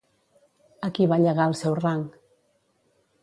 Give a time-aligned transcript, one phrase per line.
[0.87, 2.03] A qui va llegar el seu rang?